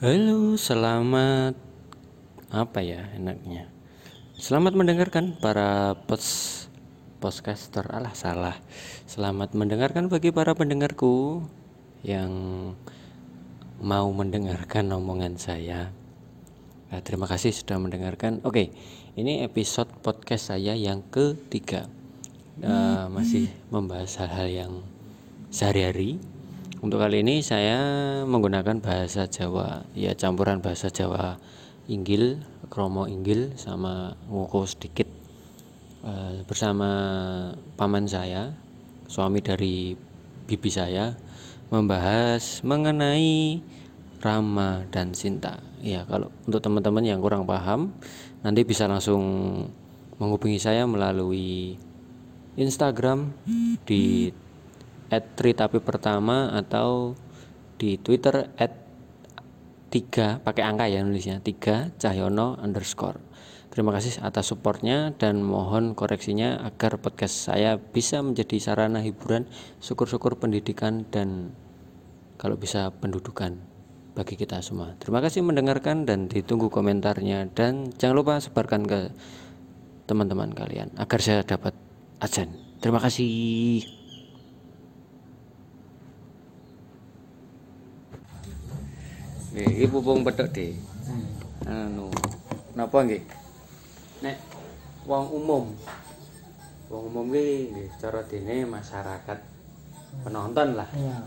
[0.00, 1.60] Halo, selamat
[2.48, 3.68] apa ya enaknya?
[4.32, 6.64] Selamat mendengarkan para pos
[7.20, 7.84] podcaster.
[7.84, 8.56] Alah salah.
[9.04, 11.44] Selamat mendengarkan bagi para pendengarku
[12.00, 12.32] yang
[13.76, 15.92] mau mendengarkan omongan saya.
[16.88, 18.40] Nah, terima kasih sudah mendengarkan.
[18.40, 18.72] Oke,
[19.20, 21.92] ini episode podcast saya yang ketiga.
[22.64, 24.72] Uh, masih membahas hal-hal yang
[25.52, 26.16] sehari-hari
[26.80, 27.78] untuk kali ini saya
[28.24, 31.36] menggunakan bahasa Jawa, ya campuran bahasa Jawa
[31.92, 32.40] Inggil,
[32.72, 35.08] kromo Inggil sama ngoko sedikit
[36.04, 36.90] uh, bersama
[37.76, 38.56] paman saya,
[39.08, 39.92] suami dari
[40.48, 41.14] bibi saya
[41.68, 43.60] membahas mengenai
[44.20, 45.60] Rama dan Sinta.
[45.80, 47.96] Ya, kalau untuk teman-teman yang kurang paham,
[48.44, 49.22] nanti bisa langsung
[50.20, 51.80] menghubungi saya melalui
[52.60, 53.32] Instagram
[53.88, 54.28] di
[55.10, 57.18] at tapi pertama atau
[57.76, 58.72] di Twitter at
[59.90, 63.30] 3 pakai angka ya nulisnya 3 Cahyono underscore
[63.70, 69.46] Terima kasih atas supportnya dan mohon koreksinya agar podcast saya bisa menjadi sarana hiburan,
[69.78, 71.54] syukur-syukur pendidikan dan
[72.34, 73.62] kalau bisa pendudukan
[74.18, 74.98] bagi kita semua.
[74.98, 79.14] Terima kasih mendengarkan dan ditunggu komentarnya dan jangan lupa sebarkan ke
[80.10, 81.70] teman-teman kalian agar saya dapat
[82.18, 82.50] ajan.
[82.82, 83.99] Terima kasih.
[89.50, 90.78] Nggih, iki pupung petok, Dik.
[91.10, 91.26] Hmm.
[91.66, 92.06] Anu,
[92.78, 93.18] napa nggih?
[94.22, 94.38] Nek
[95.10, 95.64] wong umum.
[96.86, 99.38] Wong umum ki nggih cara dene masyarakat
[100.22, 100.86] penonton lah.
[100.94, 101.18] Iya.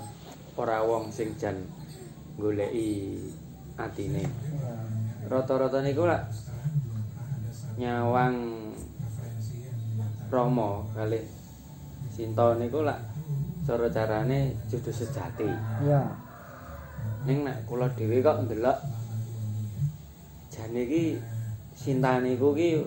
[0.56, 1.60] Ora wong sing jan
[2.40, 3.20] goleki
[3.76, 4.24] atine.
[5.28, 6.24] Rata-rata niku lak
[7.74, 8.62] nyawang
[10.30, 11.20] Romo kali
[12.14, 13.02] Sinta niku lak
[13.66, 15.50] cara carane jodoh sejati.
[15.84, 16.23] Iya.
[17.24, 18.78] Ning nek kula dhewe kok ndelok
[20.54, 21.04] jane iki
[21.74, 22.84] sintane iku ki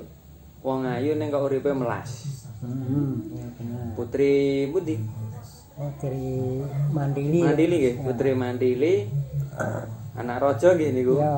[0.62, 2.42] wong ayu ning kok uripe melas.
[2.58, 3.46] Hmm, ya.
[3.94, 4.96] Putri pundi?
[5.76, 7.44] Putri Mandili.
[7.44, 8.94] Mandili nggih, Putri Mandili.
[10.16, 11.20] Anak raja nggih niku.
[11.20, 11.36] Iya.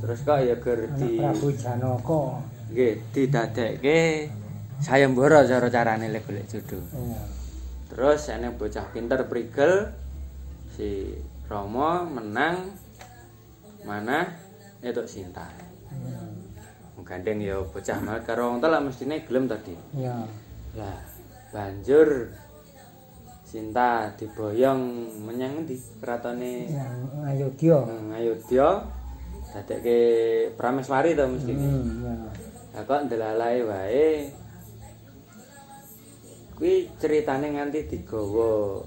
[0.00, 2.22] Terus kok ya ger di Prabu Janaka.
[2.70, 3.98] Nggih, didadekke
[4.78, 6.84] sayembara cara carane lek golek jodoh.
[6.94, 7.22] Iya.
[7.90, 9.90] Terus ana bocah pinter prigel
[10.72, 12.72] si Romo menang
[13.84, 14.24] mana
[14.80, 15.44] itu Sinta.
[15.92, 17.04] Hmm.
[17.04, 19.76] Gandeng ya bocah banget karo wong lah mestine gelem tadi.
[19.92, 20.24] Iya.
[20.72, 20.96] Lah
[21.52, 22.32] banjur
[23.44, 24.82] Sinta diboyong
[25.28, 25.76] menyang endi?
[26.00, 26.66] Kratone
[27.28, 27.78] Ayodya.
[27.84, 28.82] Hmm, Ayodya.
[29.52, 29.98] Dadekke
[30.56, 31.52] Prameswari to mesti.
[31.52, 32.14] Hmm, iya.
[32.72, 34.10] Lah kok ndelalae wae.
[36.56, 38.80] Kuwi ceritane nganti digawa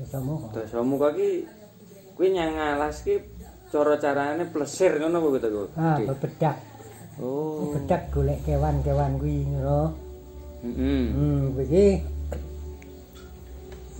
[0.00, 0.46] Dasamuka.
[0.56, 1.59] Dasamuka ki
[2.20, 3.16] kuwi nyang alas ki
[3.72, 6.60] cara carane plesir ngono kok gitu ah bebedak.
[7.16, 7.72] Oh.
[7.72, 9.96] Bebedak golek kewan-kewan kuwi ngono
[10.60, 12.04] heeh hmm kuwi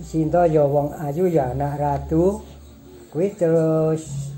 [0.05, 2.45] Sinta ya wong ayu ya anak ratu.
[3.09, 4.29] Kuwi terus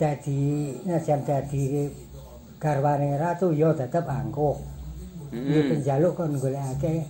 [0.00, 1.92] dadi najan dadi
[2.56, 4.56] garwane ratu ya tetep angkuh.
[5.28, 5.68] Mm -hmm.
[5.76, 7.04] penjaluk kon golekake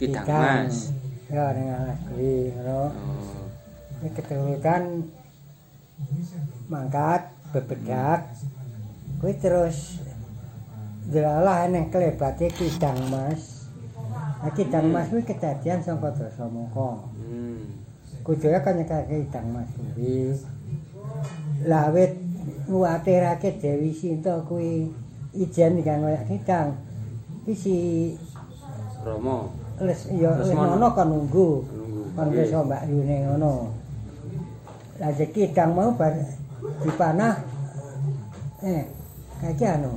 [0.00, 0.96] bidang mas.
[1.28, 3.39] Ya ning alas kuwi ngono oh.
[4.00, 5.04] Ini keturutan
[6.72, 8.32] mangkat bebedak
[9.20, 10.00] kuwi terus
[11.04, 13.68] delalah neng klebate kidang mas.
[14.40, 17.60] Nah kidang mas kuwi kedadian saka dosa moko hmm.
[18.24, 20.32] kudune kan nyekake kidang mas kuwi.
[21.68, 22.16] Lawet
[22.72, 24.88] nguatirake Dewi Sinta kuwi
[25.36, 26.72] ijen kang kaya kidang.
[27.44, 27.76] Iki si
[29.04, 29.52] Romo
[29.84, 31.50] les ya ngono kan nunggu.
[32.16, 33.79] Kan wis mbak Yune ngono
[35.00, 36.12] rezeki kang mau bar
[36.84, 37.40] dipanah.
[38.60, 38.84] Eh
[39.40, 39.96] kayak anu?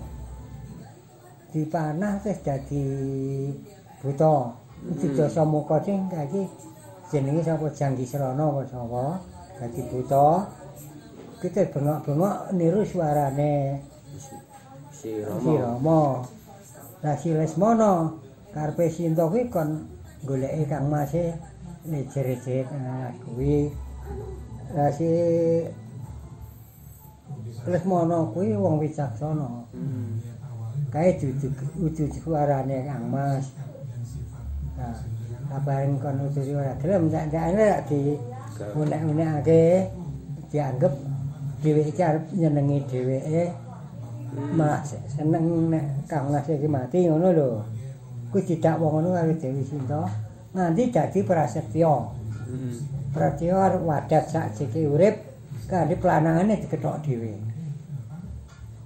[1.52, 2.86] Dipanah terus jadi
[4.00, 4.56] buta.
[4.84, 5.16] Iki hmm.
[5.16, 6.48] dosa muka sing kaki
[7.12, 7.68] jenenge sapa?
[7.76, 9.04] Janggi srana apa sapa?
[9.60, 10.48] Dadi buta.
[11.44, 13.84] Kita bengok-bengok niru suarane.
[14.96, 16.02] Si Rama si Rama
[17.04, 18.24] lah si Lesmono
[18.56, 19.84] karepe sinto kuwi kon
[20.24, 21.36] goleki Kang Mas e
[21.84, 22.72] jerit-jerit
[23.28, 23.68] kuwi
[24.72, 25.10] Lah si
[27.64, 29.48] Lesmono kuwi wong wicaksana.
[29.72, 30.20] Hmm.
[30.92, 33.56] Kae duduk ujug suarane Kang Mas.
[34.76, 34.96] Nah,
[35.48, 38.20] kabarin kon ujug ora gelem ndak-ndakne di
[38.76, 39.90] unek-unekake
[40.52, 40.94] dianggep
[41.64, 43.44] dheweke iki arep nyenengi dheweke.
[44.60, 47.50] Mas seneng nek Kang Mas iki mati ngono lho.
[48.28, 50.04] Kuwi tidak wong ngono karo Dewi Sinta
[50.52, 51.96] nganti dadi prasetya.
[52.44, 53.03] Hmm.
[53.14, 55.16] Pratya wadat sak jeke urip
[55.70, 57.38] kanthi planangane diketok dhewe.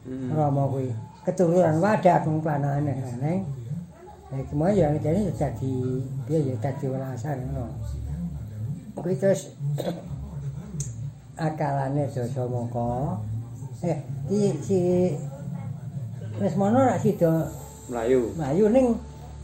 [0.04, 0.36] Hmm.
[0.36, 0.92] Rama kuwi
[1.24, 2.92] keturunan wadah mung planangane
[3.24, 3.40] neng.
[4.28, 7.72] Nek mau ya jadi dadi piye ya dadi welasan ngono.
[9.00, 9.56] Kuwi terus
[11.40, 13.24] akalane Dasamaka.
[13.88, 14.80] Eh, si si
[16.38, 17.50] Lesmono rak sida
[17.90, 18.36] Melayu.
[18.36, 18.88] mlayu ning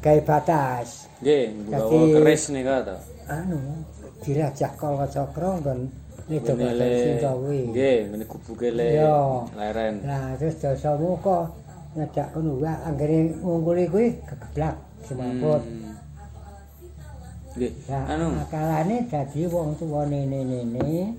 [0.03, 1.07] gawe batas.
[1.24, 2.97] Nggih, nggawa keris nika to.
[3.28, 3.60] Anu,
[4.24, 5.80] dirajah kala cakra nggon
[6.28, 7.60] nido le- sida kuwi.
[7.72, 8.88] Nggih, ngene gubuke le
[9.56, 9.94] leren.
[10.04, 11.52] Lah terus Dasamaka
[11.96, 14.75] nyedak kono wae anggere ngungkuli kuwi kegeblak
[15.08, 15.62] semaput.
[15.64, 15.96] Hmm.
[17.56, 21.16] Nggih, Lah anu akalane dadi wong tuwa nene-nene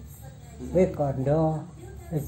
[0.72, 1.62] kuwi kandha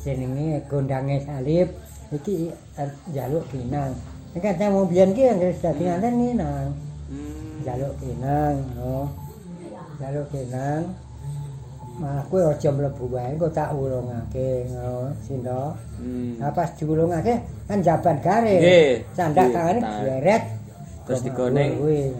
[0.02, 1.68] jenenge gondange salib
[2.16, 2.48] iki
[2.80, 3.92] eh, njaluk kinang.
[4.32, 6.68] Nek kadang mau biyen ki anggere dadi nganten kinang.
[7.08, 9.08] hmm, Njaluk kinang, no.
[9.96, 10.84] Njaluk kinang.
[11.96, 15.72] Malah kowe aja mlebu wae, engko tak ulungake, ngono, Sinta.
[15.96, 16.36] hmm.
[16.36, 18.60] Nah pas diulungake kan jaban garing.
[18.60, 19.16] Nggih.
[19.16, 20.42] Nggih, tangane gleret.
[21.08, 21.72] Terus digoning.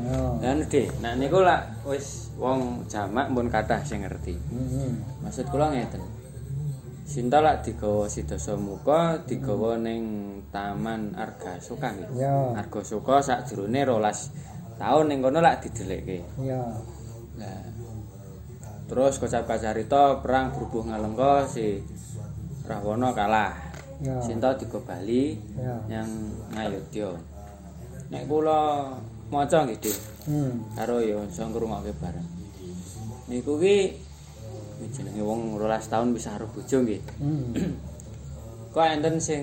[0.08, 0.40] No.
[0.40, 4.32] Lan Dik, nek niku lak wis wong jamak pun kathah sing ngerti.
[4.32, 4.90] Heeh.
[5.20, 6.00] Maksud kula ngeten.
[7.05, 10.02] Sinta lak digawa Sidasamuka digawa ning
[10.49, 12.25] Taman Argasuka nggih.
[12.56, 16.25] Argasuka sakjroné 12 tahun ning kono lak didelekke.
[16.40, 16.64] Ya.
[18.87, 21.83] Terus kocap kacarita perang berbuh ngalengka si
[22.67, 23.55] Rahwana kalah.
[23.99, 24.15] Ya.
[24.21, 25.75] Sinta digo Bali Ya.
[25.88, 26.09] yang
[26.53, 27.17] ngayodya.
[28.12, 28.93] Nek kula
[29.33, 29.99] maca nggih, Dik.
[30.27, 30.67] Hmm.
[30.75, 32.29] karo ya iso ngrungokke bareng.
[33.31, 33.94] Niku ki
[34.94, 37.03] jenenge wong 12 tahun bisa karo bojo nggih.
[37.19, 37.55] Hmm.
[38.75, 39.43] Kok enten sing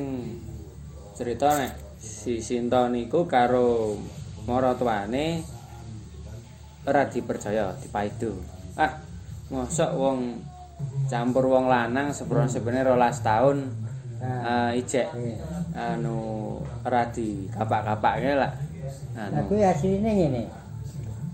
[1.17, 3.97] cerita nek si Sinta niku karo
[4.47, 5.41] maratuwane
[6.83, 8.35] ora dipercaya, dipaidu.
[8.75, 8.99] Ah,
[9.51, 10.19] mosok wong
[11.07, 13.57] campur wong lanang sepron sebenarnya 12 tahun
[14.23, 15.11] Nah, eh ijek
[15.75, 16.55] anu
[16.87, 18.55] ora dikapak-kapake lah.
[19.19, 19.51] Nah, Anu.
[19.51, 20.43] kuwi asline ngene.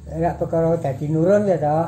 [0.10, 1.82] Ora perkara dadi nurun ya to.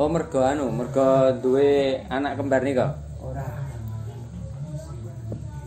[0.00, 2.96] Oh mergo anu, mergo duwe anak kembar nika.
[3.20, 3.44] Ora.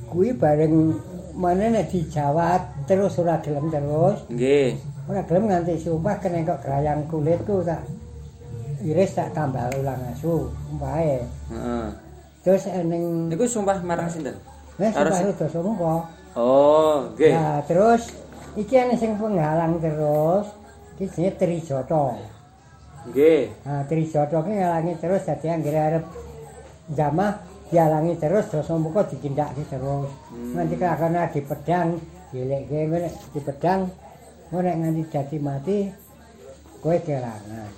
[0.09, 0.97] Kuwi bareng
[1.37, 4.25] mana nek dijawat terus ora gelem terus.
[4.33, 4.94] Nggih.
[5.05, 7.85] Ora gelem nganti sumpah kena kok grayang kulitku tak
[8.81, 11.21] iris tak tambah ulang asu umpahe.
[11.53, 11.87] Heeh.
[12.41, 14.33] Terus eneng Niku sumpah marang sinten?
[14.81, 15.95] wis Karo sumpah si- itu semua.
[16.35, 17.31] Oh, nggih.
[17.31, 18.11] Nah, terus
[18.57, 20.45] iki ana sing penghalang terus
[20.97, 22.05] iki jenenge Trijata.
[23.13, 23.41] Nggih.
[23.61, 26.05] Nah, Trijata ki ngalangi terus dadi anggere arep
[26.97, 30.09] jamah dialangi terus dosa muka dikindakake terus.
[30.33, 30.53] Hmm.
[30.57, 31.89] Nanti kelakone di pedang,
[32.33, 32.79] dilekke
[33.33, 33.85] di pedang
[34.51, 35.77] nek nganti dadi mati
[36.81, 37.71] kowe kelangan.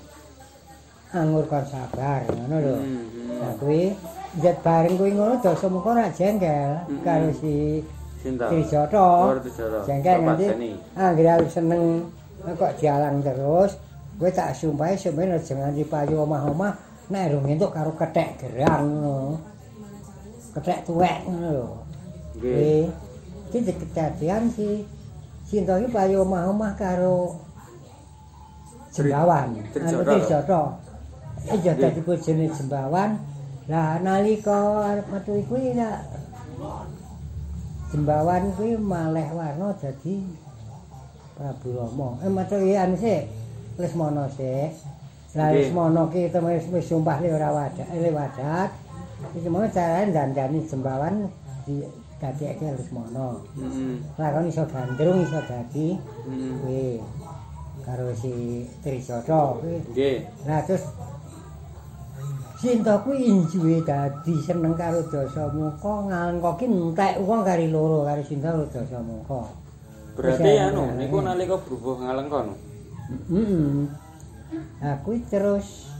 [1.15, 2.75] Anggur kon sabar ngono lho.
[2.75, 3.05] Hmm,
[3.37, 3.93] Nah kuwi
[4.41, 7.01] jet bareng kuwi ngono dosa muka ora jengkel Hmm.
[7.05, 7.79] karo si
[8.17, 8.49] Sinta.
[8.49, 8.97] Trijata.
[8.97, 9.85] Oh, Trijata.
[9.87, 10.71] Jengkel nganti Seni.
[10.97, 11.83] anggere arep seneng
[12.43, 13.71] kok dialang terus.
[14.17, 16.73] Kowe tak sumpahe semen aja nganti payu omah-omah
[17.07, 19.37] nek rung entuk karo kethek gerang ngono.
[20.57, 21.69] Kethek tuwek ngono lho.
[22.35, 22.85] Nggih.
[23.47, 24.83] Iki iki kedadian si
[25.47, 27.39] Sinta iki payu omah-omah karo
[28.91, 29.55] Jembawan.
[29.79, 30.75] Anu Trijata.
[31.47, 33.15] Iya dadi bojone Jembawan.
[33.71, 36.03] Lah nalika arep metu kuwi ya
[37.95, 40.19] Jembawan kuwi maleh warna dadi
[41.39, 42.19] Prabu Rama.
[42.27, 43.31] Eh metu iki anu sik
[43.79, 44.75] Lesmana sik.
[45.39, 45.55] Lah.
[45.55, 48.75] Lesmana ki temen wis sumpah li ora wadah, li wadat.
[49.31, 51.31] Iki mau carane dandani Jembawan
[51.63, 51.87] di
[52.17, 53.37] dadekake Lesmana.
[53.53, 54.01] Heeh.
[54.17, 56.51] Lah kon iso gandrung iso dadi Heeh.
[56.61, 56.85] kuwi
[57.85, 59.77] karo si Trijata kuwi.
[59.93, 60.17] Nggih.
[60.49, 60.85] Lah terus
[62.57, 68.65] Sinta kuwi injuwe dadi seneng karo Dasamuka ngalengkoki entek wong kari loro karo Sinta karo
[68.65, 69.41] Dasamuka.
[70.17, 72.53] Berarti anu niku nalika brubuh ngalengka no.
[73.29, 73.85] Heeh.
[74.81, 75.93] Lah kuwi terus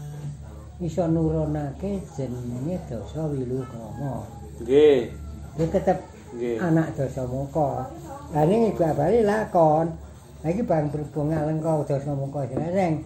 [0.82, 4.26] iso nurunake jenenge Dasa Wilukrama.
[4.58, 5.27] Nggih.
[5.58, 5.98] Kuwi tetep
[6.38, 6.62] Nggih.
[6.62, 7.90] anak Dasamuka.
[8.30, 9.90] Lah ning iku bali lakon.
[10.46, 13.02] Lah iki bang berhubung ngalengka Dasamuka sreng.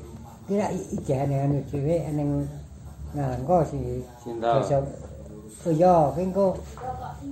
[0.52, 2.30] Kira ijane anu dhewe ning
[3.16, 4.60] ngalengka si Sinta.
[4.60, 4.84] Dasa
[5.62, 6.10] Oh iya,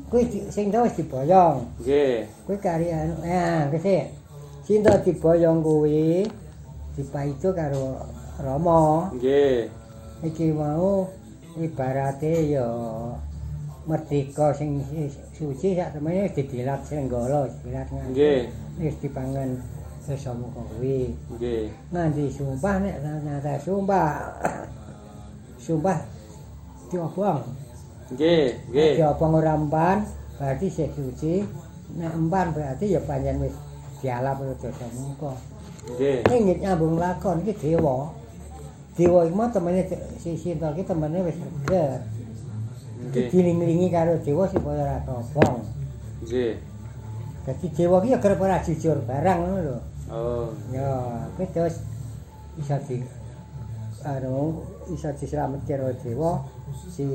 [0.06, 1.66] kuwi di- sing tau wis diboyong.
[1.82, 2.30] Nggih.
[2.46, 4.14] Kuwi kari anu, ya, kese.
[4.62, 6.30] Sinta diboyong kuwi
[6.94, 7.98] dipaitu karo
[8.38, 9.10] Rama.
[9.18, 9.66] Nggih.
[10.22, 11.10] Iki mau
[11.58, 12.70] ibarate ya
[13.88, 14.84] merdeka sing
[15.32, 18.12] suci sak temene didilat senggala, nganti.
[18.12, 18.42] Nggih.
[18.80, 19.60] Wis dipangan
[20.04, 21.16] sesamuka kuwi.
[21.38, 21.72] Nggih.
[21.94, 24.10] Nganti sumpah nek ternyata sumpah.
[25.60, 25.98] sumpah
[26.90, 27.42] diobong.
[28.16, 28.92] Nggih, nggih.
[29.06, 29.98] Apa ora empan,
[30.36, 31.46] berarti sing suci.
[31.96, 33.56] Nek empan berarti ya pancen wis
[34.04, 35.34] dialap dosa mungko.
[35.96, 36.26] Nggih.
[36.28, 38.12] Ning nyambung lakon iki dewa.
[39.00, 39.88] Dewa iku mah temene
[40.20, 42.19] si Sinta iki temene wis reger.
[43.00, 43.32] Nggih.
[43.32, 45.64] Diling-lingi karo dewa supaya ora kobong.
[46.28, 46.60] Nggih.
[47.48, 49.78] Dadi dewa iki ya kerep ora jujur barang ngono lho.
[50.10, 51.86] Oh, Ya, kuwi terus
[52.58, 53.00] bisa di
[54.04, 56.32] anu bisa diselametke karo dewa
[56.92, 57.08] si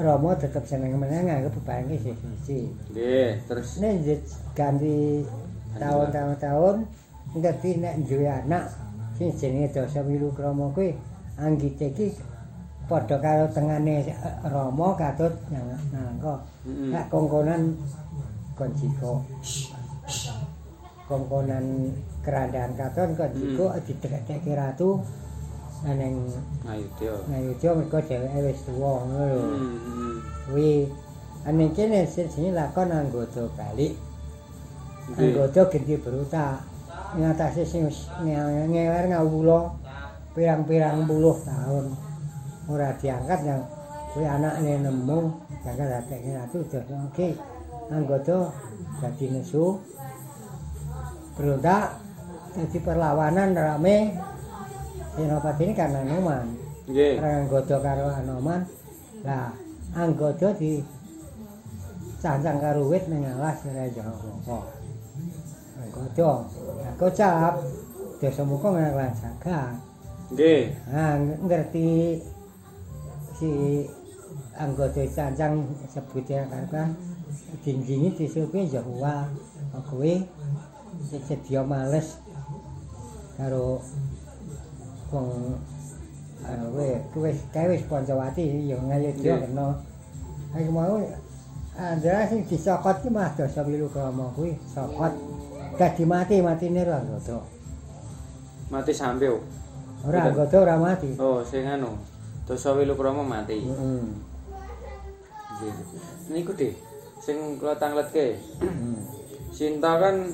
[0.00, 2.14] Rama tetep seneng meneng nganggep bebange sih
[2.94, 3.44] nggih.
[3.44, 4.24] Terus Nek
[4.56, 5.26] ganti
[5.76, 6.76] tahun-tahun
[7.36, 8.72] dadi nek duwe anak
[9.20, 10.96] sing jenenge Dasa Wilu Krama kuwi
[11.36, 12.08] anggite iki
[12.90, 14.02] padha karo tengane
[14.42, 15.30] Rama katut
[15.94, 16.42] nangka.
[16.66, 17.78] Nek kongkonan
[18.58, 19.22] konjiko.
[21.06, 21.94] Kongkonan
[22.26, 24.98] kerandaan katon konjiko didekake ratu
[25.80, 26.28] neng
[26.68, 27.16] ayo dia.
[27.24, 29.42] ngayudha mergo dheweke wis tuwa ngono lho.
[30.44, 30.90] Kuwi
[31.48, 33.48] ane kene sing lakon anggota.
[33.48, 33.94] Nggih.
[35.16, 36.60] Anggota genti beruta
[37.16, 37.88] ngatasi sing
[38.26, 39.72] ngewer ngawula
[40.36, 42.09] pirang-pirang puluh tahun
[42.70, 43.60] ora diangkat yang
[44.14, 45.20] kuwi anakne nemu
[45.66, 47.28] jaga dadekne ratu terus oke
[47.90, 48.54] anggota
[49.02, 49.78] dadi nesu
[51.34, 51.98] berontak
[52.54, 53.98] dadi perlawanan rame.
[55.10, 56.46] Senopati ini karena Anoman.
[56.86, 57.20] Nggih.
[57.20, 58.62] karena anggota karo Anoman.
[59.26, 59.52] Lah
[59.92, 60.80] anggota di
[62.22, 64.58] cancang karo wit ning alas ora jaga apa
[65.80, 66.30] anggota
[66.78, 67.54] lah kocap
[68.20, 69.76] desa muka ngelang jaga
[70.30, 70.62] Nggih.
[70.94, 71.88] Nah, ngerti
[73.40, 73.88] si
[74.52, 76.92] anggota cancang sebutnya kan
[77.64, 79.24] dindingi disupi Jawa
[79.88, 80.12] kowe?
[81.08, 82.20] Sing sedia males
[83.40, 83.80] karo
[85.08, 85.56] wong
[86.44, 89.80] anu kowe kowe kowe Pancawati ya ngayo dia kena.
[90.52, 91.00] Aku mau
[91.80, 95.16] Andra sing disokot ki mah dosa wilu krama kuwi sokot.
[95.80, 97.40] Dadi mati matine ora anggota
[98.68, 99.40] Mati sampew.
[100.04, 101.16] ora anggota ora mati.
[101.16, 101.96] Oh, sing anu.
[102.46, 103.62] Dosa Wilukrama mati.
[103.62, 104.04] heeh
[105.50, 105.74] Nggih.
[106.32, 106.72] Niku deh
[107.20, 108.40] sing kula tangletke.
[108.64, 108.96] Hmm.
[109.52, 110.30] Sinta kan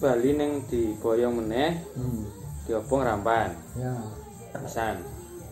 [0.00, 2.24] bali ning diboyong meneh, Hmm.
[2.66, 3.54] diobong rampan.
[3.78, 3.94] Ya.
[4.50, 4.98] Pisan.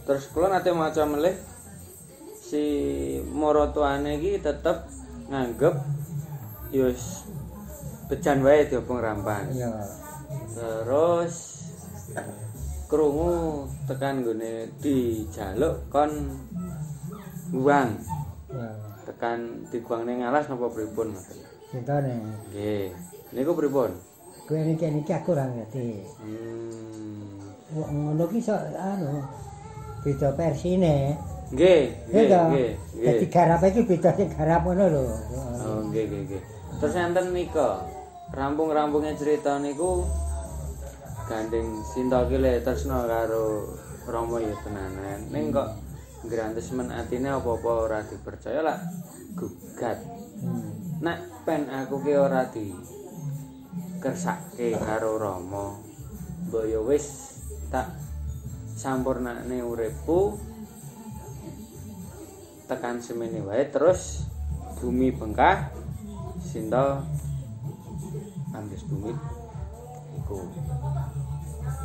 [0.09, 1.37] Terus kula nate maca melih
[2.35, 2.65] si
[3.29, 4.89] maratuane iki tetep
[5.29, 5.77] nganggep
[6.73, 7.29] wis
[8.09, 9.53] bejan wae diobong rampan.
[9.55, 9.71] Ya.
[10.51, 11.35] Terus
[12.89, 16.09] krungu tekan nggone dijaluk kon
[17.53, 18.01] buang
[19.05, 21.29] tekan diguang ning alas napa pripun Mas?
[21.69, 22.17] Cintane.
[22.49, 22.97] Nggih.
[23.37, 23.93] Niku pripun?
[24.49, 26.01] Kowe niki niki aku ora ngerti.
[26.25, 27.37] Hmm.
[27.77, 29.21] Ngono ki sok anu
[30.01, 31.13] beda versine.
[31.53, 32.71] Nggih, nggih, nggih,
[33.05, 35.05] Dadi garap iki beda sing garap ngono lho.
[35.65, 36.43] Oh, nggih, nggih, nggih.
[36.81, 37.85] Terus enten nika,
[38.33, 40.05] rampung-rampungnya cerita niku
[41.29, 43.69] gandeng Sinta ki le tresna karo
[44.09, 45.29] Rama ya tenanan.
[45.29, 45.77] Ning kok
[46.25, 48.81] ngrantes men atine apa-apa ora dipercaya lah
[49.37, 50.01] gugat.
[50.41, 51.05] Hmm.
[51.05, 52.73] Nek pen aku ki ora di
[54.01, 55.77] kersake karo Rama.
[56.49, 57.37] Mbok ya wis
[57.69, 57.93] tak
[58.73, 60.41] sampurnane uripku
[62.65, 64.25] tekan semene wae terus
[64.81, 65.69] bumi bengkah
[66.41, 67.05] Sinta
[68.57, 69.38] ambles bumi
[70.29, 70.45] iku.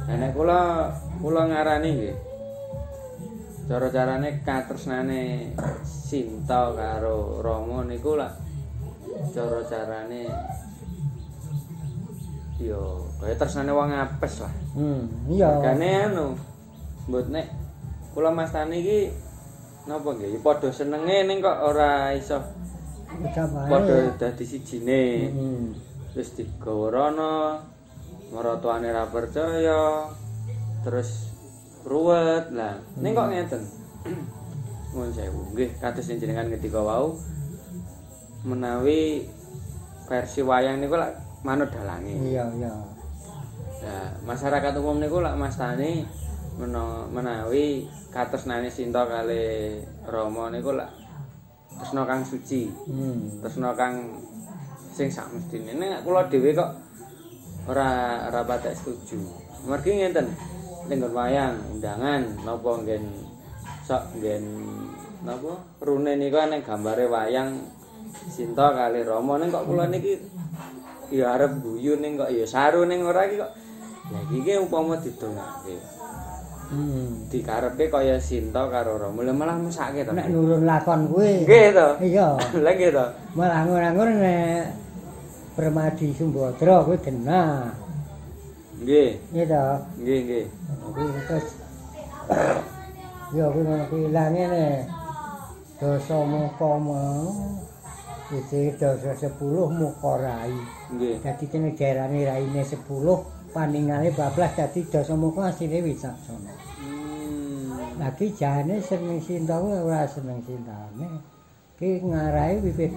[0.03, 0.91] Nah, nek kula
[1.23, 2.15] kula ngarani nggih.
[3.63, 5.55] Cara-carane katresnane
[5.87, 8.35] Sinta karo Rama niku lak
[9.31, 10.27] cara-carane
[12.59, 14.53] yo kaya tresnane wong apes lah.
[14.75, 15.47] Hmm, iya.
[15.63, 16.35] Makane anu
[17.07, 17.47] mbut nek
[18.11, 18.99] kula mastani iki
[19.87, 22.43] napa nggih padha senenge ning kok ora iso
[23.71, 25.31] padha dadi sijine.
[25.31, 25.71] Hmm.
[26.13, 26.91] Wis digawa
[28.33, 30.09] maratuane ra percaya,
[30.81, 31.29] terus
[31.85, 32.81] ruwet lah.
[32.97, 33.61] Ning kok ngeten.
[34.93, 35.53] Nuwun sewu.
[35.53, 37.13] Nggih, kados jenengan ketika wau
[38.43, 39.23] menawi
[40.05, 41.15] versi wayang niku lak
[41.47, 42.11] manut dalange.
[42.11, 42.73] Iya, iya.
[43.83, 46.03] Nah, masyarakat umum niku lak mastani
[46.59, 50.91] mena- menawi katresnane Sinta kali Rama niku lak
[51.73, 53.41] tresna kang suci, Hmm.
[53.41, 54.21] tresna kang
[54.93, 55.73] sing sakmestine.
[55.73, 56.69] Nek kula dhewe kok
[57.67, 59.19] ora ora patek setuju.
[59.67, 60.27] Mergi ngenten.
[60.83, 63.03] Ning wayang undangan napa nggen
[63.87, 64.43] sok nggen
[65.23, 67.55] napa rune niku ning gambare wayang
[68.13, 70.19] Sinta kali Rama ning kok kula niki
[71.09, 73.51] ya arep guyu ning kok ya saru ning ora iki kok.
[74.11, 75.77] Lah iki ki upama didongake.
[76.73, 77.29] Hmm.
[77.29, 79.23] dikarepe kaya Sinta karo Rama.
[79.23, 80.11] Lah malah mesake to.
[80.11, 81.47] Nek nurun lakon kuwi.
[81.47, 81.87] Nggih to.
[82.03, 82.27] Iya.
[82.65, 83.05] Lah nggih to.
[83.39, 84.82] Malah ngur-ngur nek
[85.53, 87.69] Permadi Sumbadra kuwi genah.
[88.81, 89.21] Nggih.
[89.29, 89.65] Iya to.
[90.01, 90.45] Nggih, nggih.
[90.93, 91.47] Kuwi terus
[93.37, 94.89] Ya kuwi ngono kuwi lah ngene.
[95.77, 97.29] Dosa muka mau
[98.33, 99.37] Iki dosa 10
[99.77, 100.57] muka rai.
[100.89, 101.21] Nggih.
[101.21, 102.81] Dadi kene diarani raine 10,
[103.53, 106.53] paningale 12 dadi dosa muka asline wicaksana.
[106.81, 108.01] Hmm.
[108.01, 111.32] Lagi jane seneng Sinta ora seneng Sintane.
[111.83, 112.95] Ki ngarahe wiwit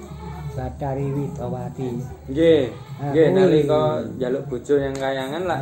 [0.55, 1.90] Bathari Widawati.
[2.31, 2.71] Nggih.
[3.02, 3.83] Ah, Nggih nalika
[4.14, 5.59] njaluk bojo yang kayangan lah.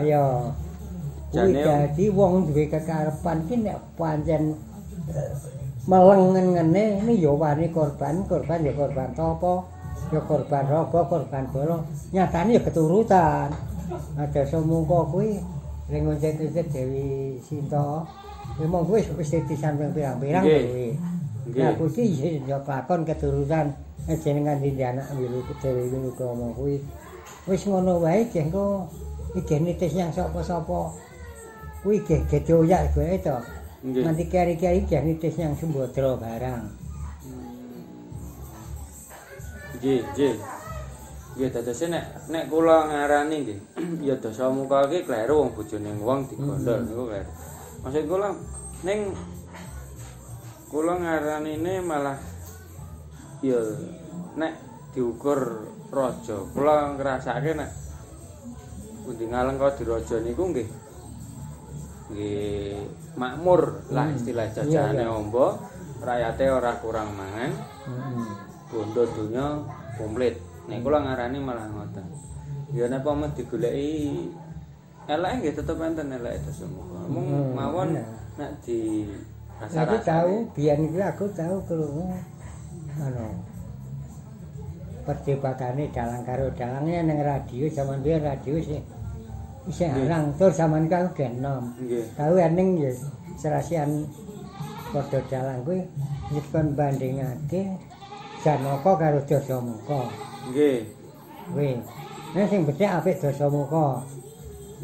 [1.32, 4.52] Jane- dadi wong duwe kekarepan ki nek pancen
[5.88, 9.72] melengen-ngene ini ya wani korban, korban ya korban topo,
[10.12, 11.80] ya korban raga, korban bolo.
[12.12, 13.48] Nyatane ya keturutan.
[14.20, 15.40] Ada semungko kuwi
[15.88, 18.04] ring ngoncet-ngoncet Dewi Sinta.
[18.60, 20.88] Ya mong kuwi wis titisan ping pirang-pirang kuwi.
[21.44, 21.60] Nggih.
[21.60, 26.76] Nah kuwi iki ya kelakon keturutan Eh, jenengan dindi anak wilu Dewi Wilukrama kuwi.
[27.48, 28.84] Wis ngono wae jengko
[29.32, 30.92] iki nitis yang sapa-sapa.
[31.80, 33.36] Kuwi ge gedoyak gue to.
[33.80, 34.04] Nggih.
[34.04, 36.62] Nanti kari-kari ge nitis yang Sumbadra barang.
[39.80, 40.36] Nggih, nggih.
[41.40, 43.58] Nggih dadose nek nek kula ngarani nggih,
[44.06, 47.30] ya dosa muka iki kleru wong bojone wong digondol niku kleru.
[47.82, 48.28] Maksud kula
[48.84, 49.16] ning
[50.74, 52.18] kula ngaranine malah
[53.38, 53.62] ya
[54.34, 54.58] nek
[54.90, 56.34] diukur raja.
[56.50, 57.70] Kula ngrasake nek
[59.06, 60.66] pundi ngalengka diraja niku nggih
[62.10, 62.74] nggih
[63.14, 64.18] makmur lah Hmm.
[64.18, 65.14] istilah Iya, jajahane iya.
[65.14, 65.46] ombo,
[66.02, 67.52] rakyate ora kurang mangan.
[67.86, 68.28] Heeh.
[68.66, 69.62] bondo donya
[69.94, 70.34] komplit.
[70.66, 72.02] Nek kula ngarani malah ngoten.
[72.74, 74.26] Ya nek pamit digoleki
[75.06, 77.00] eleke nggih tetep enten eleke muka.
[77.06, 78.08] Mung Hmm, mawon bener.
[78.34, 79.06] nek di
[79.72, 82.04] Aku tahu, biyen iki aku tahu krungu
[83.00, 83.26] anu
[85.04, 88.80] perdebatane dalang karo dalangnya ning radio zaman biyen radio sih
[89.64, 90.04] isih Nggih.
[90.08, 91.72] arang tur zaman kau genom.
[91.80, 92.04] Nggih.
[92.16, 92.92] Tahu ening ya
[93.40, 94.04] serasian
[94.92, 95.80] padha dalang kuwi
[96.32, 97.72] nyekon bandingake
[98.44, 100.04] Janaka karo Dasamuka.
[100.52, 100.84] Nggih.
[101.52, 101.80] Kuwi.
[102.36, 104.04] Nek sing becik apik Dasamuka.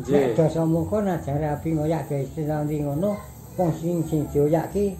[0.00, 0.32] Nek Nggih.
[0.36, 3.20] Dasamuka najare api ngoyak ge istilah ndi ngono,
[3.60, 4.96] wong sing sing dioyak ki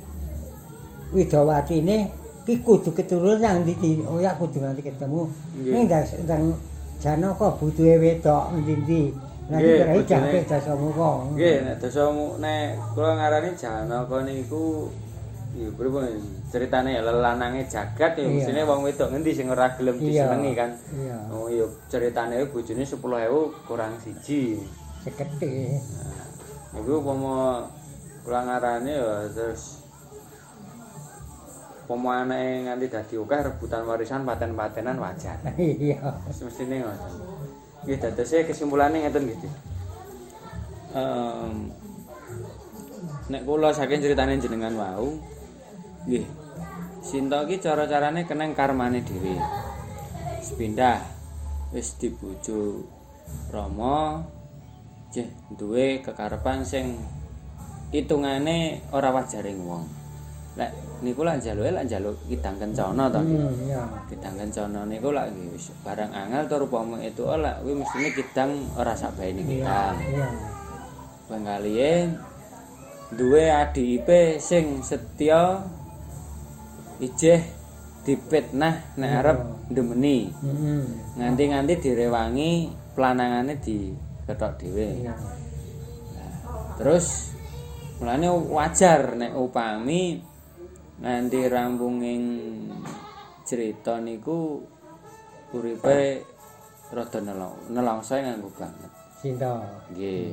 [1.11, 2.13] Widawatine
[2.47, 5.27] ki kudu keturunan ndi oyak kudu nganti ketemu.
[5.59, 6.53] Ning ndang
[7.01, 9.09] Janaka butuhe wedok ndi-ndi.
[9.51, 10.29] Lah Nggih, iki kira bojone.
[10.31, 11.11] apik Dasamuka.
[11.35, 14.87] Nggih, nek dosa mu nek kula ngarani Janaka niku
[15.59, 16.07] ya pripun
[16.47, 20.71] ceritane ya lelanange jagat ya mesine wong wedok ngendi sing ora gelem disenengi kan.
[21.35, 24.63] Oh ya ceritane bojone 10.000 kurang siji.
[25.03, 25.83] Sekete.
[26.71, 27.67] Iku umpama
[28.31, 29.83] kula ngarani ya terus
[31.91, 35.43] anake nganti dadi akeh rebutan warisan paten-patenan wajar.
[35.59, 35.99] Iya.
[36.31, 37.13] Semestine ngoten.
[37.83, 39.39] Nggih dadose kesimpulane ngeten nggih.
[39.43, 39.55] Dik.
[40.95, 41.75] Em
[43.35, 45.19] nek kula saking critane jenengan wau
[46.07, 46.23] nggih.
[47.03, 49.35] Sinta iki cara-carane keneng karmane dhewe.
[50.39, 51.03] Wis pindah
[51.75, 52.87] wis dibojo
[53.51, 54.23] Rama
[55.11, 55.27] jeh
[55.59, 57.19] duwe kekarepan sing
[57.91, 59.85] hitungane ora wajaring wong.
[60.59, 63.21] Lek niku lak njaluke lak njaluk kidang kencana to.
[63.23, 63.83] Hmm, iya.
[64.11, 68.95] Kidang kencana niku lak wis barang angel tur upama itu lak kuwi mestine kidang ora
[68.95, 69.97] sakbaene kidang.
[70.11, 70.27] Iya.
[71.31, 71.93] Pengkalihe
[73.15, 75.63] duwe adipe sing setya
[77.03, 77.43] ijeh
[78.07, 79.39] dipitnah nek arep
[79.71, 80.31] ndemeni.
[80.31, 80.83] Heeh.
[81.19, 84.89] Nganti-nganti direwangi planangane diketok dhewe.
[85.07, 85.15] Iya.
[86.81, 87.30] Terus
[88.01, 90.17] mulane wajar nek upami
[91.05, 92.25] nganti rampunging
[93.45, 94.65] cerita niku
[95.53, 96.25] uripe
[96.91, 98.91] rada nelong nelongso nganggo banget.
[99.21, 99.61] Sinta.
[99.93, 100.33] Nggih.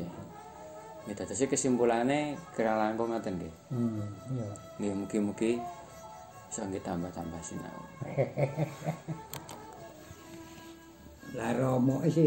[1.04, 3.54] Nggih dadose kesimpulane kira langkung ngoten nggih.
[3.70, 4.00] Hmm,
[4.32, 4.48] iya.
[4.80, 5.60] Nggih mugi-mugi
[6.48, 7.80] iso nggih tambah-tambah sinau.
[11.36, 12.24] Lah Romo isi